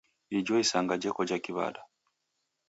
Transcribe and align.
Ijo 0.37 0.55
isanga 0.63 0.97
jeko 1.03 1.21
ja 1.29 1.37
kiw'ada? 1.43 1.81